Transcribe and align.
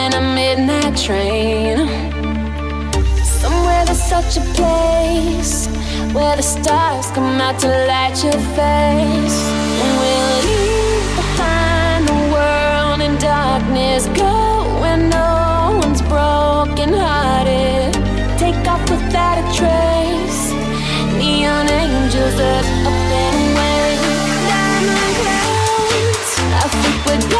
than 0.00 0.14
a 0.14 0.34
midnight 0.34 0.96
train. 0.96 1.76
Somewhere 3.42 3.84
there's 3.84 4.04
such 4.14 4.32
a 4.42 4.44
place 4.58 5.66
where 6.14 6.36
the 6.36 6.46
stars 6.56 7.06
come 7.16 7.40
out 7.46 7.58
to 7.64 7.68
light 7.90 8.16
your 8.26 8.40
face. 8.58 9.38
And 9.82 9.92
we'll 10.00 10.36
leave 10.48 11.08
behind 11.20 12.02
the 12.12 12.20
world 12.34 13.00
in 13.06 13.14
darkness, 13.18 14.02
go 14.24 14.36
where 14.80 15.00
no 15.18 15.78
one's 15.82 16.02
broken 16.12 16.90
hearted. 17.04 17.92
Take 18.42 18.60
off 18.72 18.82
without 18.92 19.36
a 19.42 19.46
trace. 19.58 20.42
Neon 21.18 21.66
angels 21.84 22.38
up, 22.54 22.66
up 22.88 23.00
and 23.22 23.36
away. 23.48 23.88
Diamond 24.48 25.12
clouds, 25.20 26.30
I 26.62 26.66
think 26.80 26.96
we're 27.06 27.39